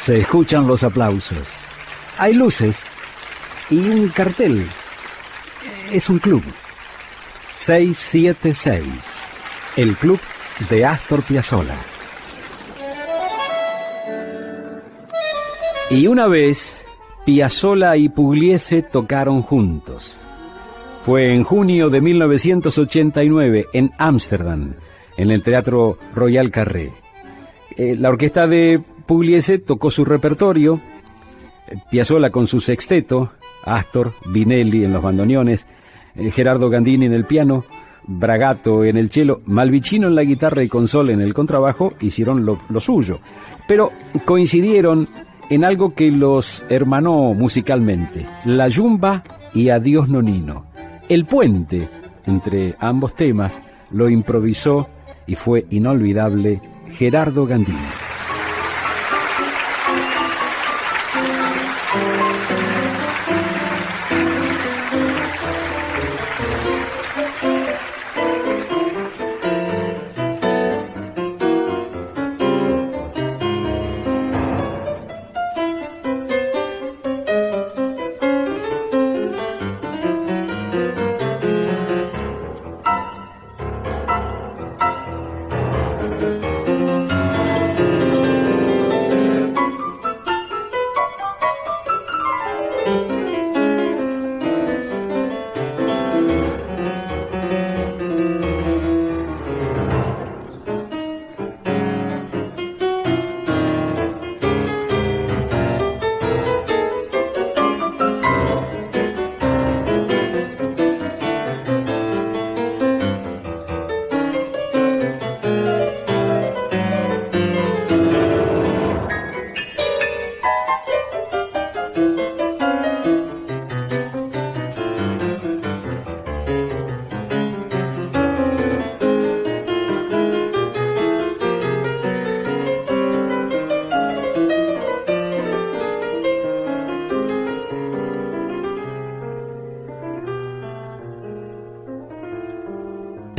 [0.00, 1.46] Se escuchan los aplausos.
[2.16, 2.86] Hay luces
[3.68, 4.66] y un cartel.
[5.92, 6.42] Es un club.
[7.54, 8.82] 676.
[9.76, 10.18] El club
[10.70, 11.76] de Astor Piazzolla.
[15.90, 16.86] Y una vez,
[17.26, 20.16] Piazzolla y Pugliese tocaron juntos.
[21.04, 24.76] Fue en junio de 1989 en Ámsterdam,
[25.18, 26.90] en el Teatro Royal Carré.
[27.76, 30.80] Eh, la orquesta de Pugliese tocó su repertorio,
[31.90, 33.32] Piazzolla con su sexteto,
[33.64, 35.66] Astor, Vinelli en los bandoneones,
[36.14, 37.64] eh, Gerardo Gandini en el piano,
[38.06, 42.60] Bragato en el cello, Malvicino en la guitarra y Console en el contrabajo hicieron lo,
[42.68, 43.18] lo suyo.
[43.66, 43.90] Pero
[44.24, 45.08] coincidieron
[45.48, 50.66] en algo que los hermanó musicalmente, la yumba y Adiós Nonino.
[51.08, 51.88] El puente
[52.26, 53.58] entre ambos temas
[53.90, 54.88] lo improvisó
[55.26, 58.09] y fue inolvidable Gerardo Gandini.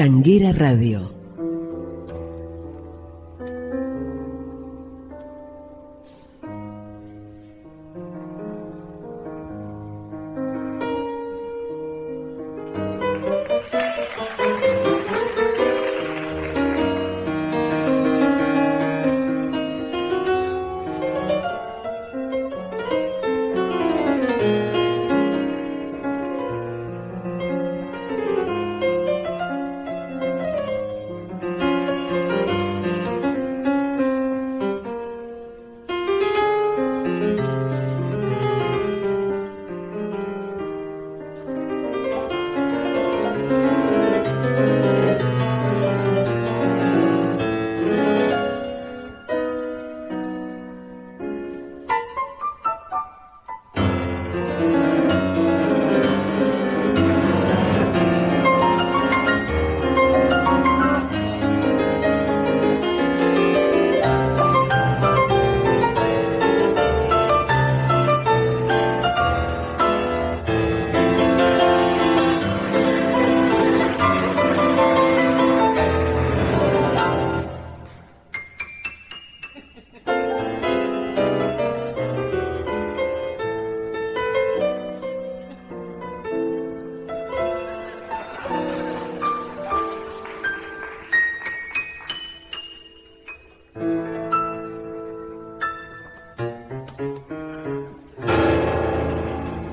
[0.01, 1.20] Tanguera Radio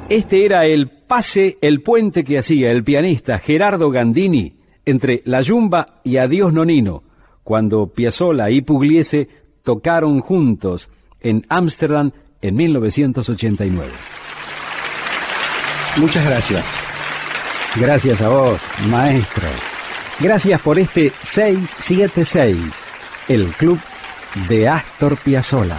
[0.09, 6.01] Este era el pase, el puente que hacía el pianista Gerardo Gandini entre La Yumba
[6.03, 7.03] y Adiós Nonino,
[7.45, 9.29] cuando Piazzolla y Pugliese
[9.63, 10.89] tocaron juntos
[11.21, 13.91] en Ámsterdam en 1989.
[15.99, 16.75] Muchas gracias.
[17.77, 19.47] Gracias a vos, maestro.
[20.21, 22.57] Gracias por este 676,
[23.29, 23.79] el club
[24.49, 25.79] de Astor Piazzolla.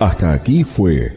[0.00, 1.16] Hasta aquí fue